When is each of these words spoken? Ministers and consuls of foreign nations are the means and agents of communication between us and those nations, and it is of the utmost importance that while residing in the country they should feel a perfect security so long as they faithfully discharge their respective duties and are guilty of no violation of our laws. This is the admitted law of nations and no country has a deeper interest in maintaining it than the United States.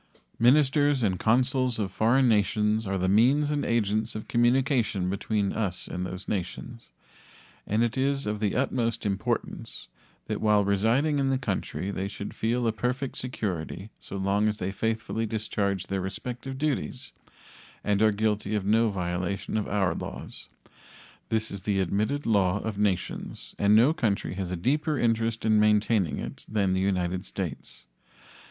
Ministers 0.39 1.03
and 1.03 1.19
consuls 1.19 1.77
of 1.77 1.91
foreign 1.91 2.27
nations 2.27 2.87
are 2.87 2.97
the 2.97 3.07
means 3.07 3.51
and 3.51 3.63
agents 3.63 4.15
of 4.15 4.27
communication 4.27 5.11
between 5.11 5.53
us 5.53 5.87
and 5.87 6.07
those 6.07 6.27
nations, 6.27 6.89
and 7.67 7.83
it 7.83 7.95
is 7.95 8.25
of 8.25 8.39
the 8.39 8.55
utmost 8.55 9.05
importance 9.05 9.89
that 10.25 10.41
while 10.41 10.65
residing 10.65 11.19
in 11.19 11.29
the 11.29 11.37
country 11.37 11.91
they 11.91 12.07
should 12.07 12.33
feel 12.33 12.65
a 12.65 12.71
perfect 12.71 13.15
security 13.15 13.91
so 13.99 14.17
long 14.17 14.47
as 14.49 14.57
they 14.57 14.71
faithfully 14.71 15.27
discharge 15.27 15.85
their 15.85 16.01
respective 16.01 16.57
duties 16.57 17.11
and 17.83 18.01
are 18.01 18.11
guilty 18.11 18.55
of 18.55 18.65
no 18.65 18.89
violation 18.89 19.55
of 19.55 19.67
our 19.67 19.93
laws. 19.93 20.49
This 21.29 21.51
is 21.51 21.61
the 21.61 21.79
admitted 21.79 22.25
law 22.25 22.57
of 22.61 22.79
nations 22.79 23.53
and 23.59 23.75
no 23.75 23.93
country 23.93 24.33
has 24.33 24.49
a 24.49 24.57
deeper 24.57 24.97
interest 24.97 25.45
in 25.45 25.59
maintaining 25.59 26.17
it 26.17 26.43
than 26.49 26.73
the 26.73 26.81
United 26.81 27.23
States. 27.23 27.85